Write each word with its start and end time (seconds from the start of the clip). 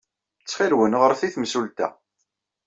Ttxil-wen, 0.39 0.97
ɣret 1.01 1.21
i 1.27 1.29
temsulta. 1.33 1.87